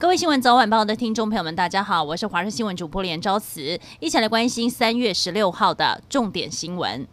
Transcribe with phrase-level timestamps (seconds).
[0.00, 7.06] 各位新闻早晚报的听众朋友们，大家好，我是华视新闻主播连昭慈，一起来关心三月十六号的重点新闻。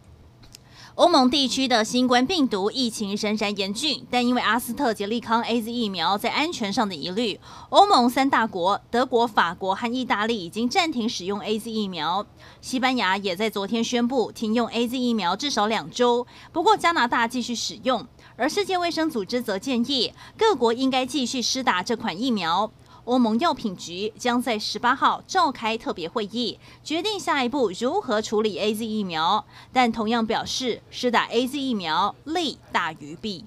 [0.98, 7.38] 欧盟地区的新冠病毒疫情仍然严峻，但因为阿斯特捷利康 AZ 疫苗在安全上的疑虑，
[7.68, 12.26] 欧盟三大国德国、法国和意大利已经暂停使用 AZ 疫苗。
[12.60, 18.04] 西班牙也在昨天宣布停用 AZ 疫苗至少两周，不过加拿大继续使用，
[18.34, 22.72] 而世界卫生组织则建议各国应该继续施打这款疫苗。
[23.08, 33.46] 欧盟药品局将在十八号召开特别会议，决定下一步如何处理 AZ 疫苗，但同样表示施打 AZ 疫苗利大于弊。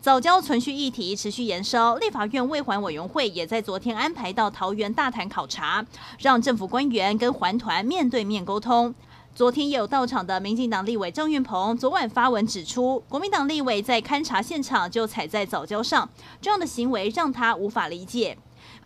[0.00, 5.84] 藻礁存续议题持续延烧，立法院卫环委员会也在昨天安排到桃园大潭考察，
[6.20, 8.94] 让政府官员跟环团面对面沟通。
[9.34, 16.08] 昨天也有到场的民进党立委郑运鹏，昨晚发文指出，国民党立委在勘察现场就踩在藻礁上，
[16.40, 18.38] 这样的行为让他无法理解。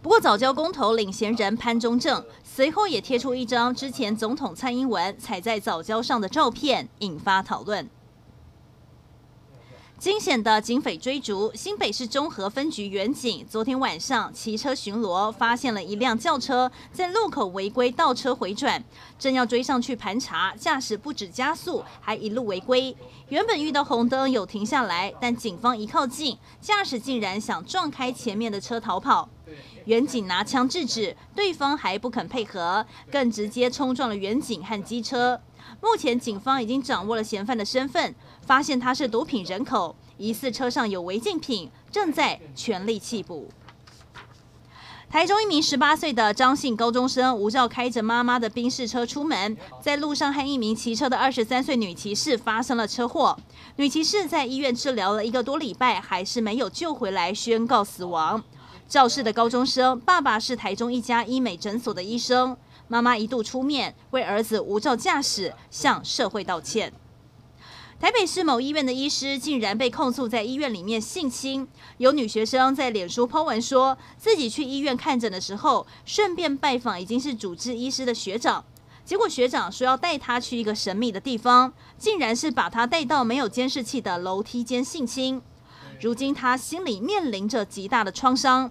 [0.02, 7.88] 不过，早教公投领衔人潘忠正随后也贴出一张之前总统蔡英文踩在早教上的照片，引发讨论。
[9.96, 18.84] 惊险的警匪追逐，新北市中和分局员警昨天晚上骑车巡逻，发现了一辆轿车在路口违规倒车回转，
[19.18, 22.94] 正要追上去盘查，驾驶不止加速，还一路违规。
[23.30, 29.30] 原本遇到红灯有停下来，但警方一靠近，驾驶竟然想撞开前面的车逃跑。
[29.84, 35.40] 员警拿枪制止，对方还不肯配合，更直接冲撞了员警和机车。
[35.80, 38.14] 目前警方已经掌握了嫌犯的身份，
[38.46, 43.50] 发现他是毒品人口，疑似车上有违禁品，正在全力缉捕。
[45.10, 53.38] 台中一名十八岁的张姓高中生无照开着妈妈的宾士车出门，在路上和一名骑车的二十三岁女骑士发生了车祸。
[53.76, 58.42] 女骑士在医院治疗了一个多礼拜，还是没有救回来，宣告死亡。
[58.86, 66.92] 肇事的高中生爸爸是台中一家医美诊所的医生，妈妈一度出面为儿子无照驾驶向社会道歉。
[67.98, 71.66] 台北市某医院的医师竟然被控诉在医院里面性侵，
[71.96, 78.64] 有女学生在脸书抛文说自己去医院看诊的时候，顺便拜访已经是主治医师的学长，
[79.04, 85.40] 结果学长说要带她去一个神秘的地方，竟然是把她带到没有监视器的楼梯间性侵。
[86.04, 88.70] 如今他心里面临着极大的创伤。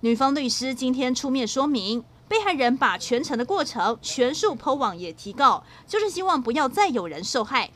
[0.00, 7.70] 女方律师今天出面说明，被害人把全程的过程全数抛网也提告，就是希望不要再有人受害。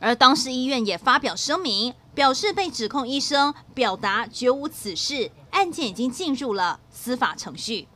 [0.00, 7.86] 而当时医院也发表声明，表示被指控医生表达绝无此事，案件已经进入了司法程序。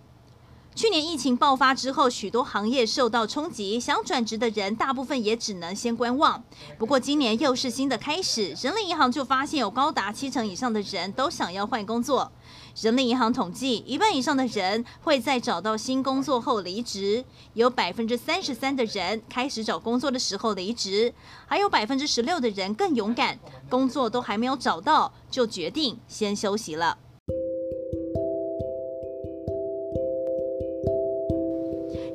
[0.75, 6.43] 去年疫情爆发之后，许多行业受到冲击，想转职的人大部分也只能先观望。
[6.79, 12.33] 不过今年又是新的开始，人力银行就发现有高达七成以上的人都想要换工作。
[12.81, 17.23] 人力银行统计，一半以上的人会在找到新工作后离职，
[17.53, 21.13] 有百分之三十三的人开始找工作的时候离职，
[21.47, 23.39] 还有百分之十六的人更勇敢，
[23.69, 26.97] 工作都还没有找到就决定先休息了。